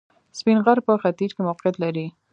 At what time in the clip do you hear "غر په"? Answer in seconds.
0.65-0.91